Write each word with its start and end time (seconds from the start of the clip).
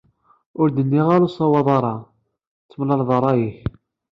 Ur 0.61 0.67
d-nniɣ 0.69 1.07
ara 1.15 1.23
ur 1.25 1.29
tessawaḍeḍ 1.29 1.67
ara 1.77 1.93
d-temleḍ 2.65 3.09
rray-ik. 3.17 3.57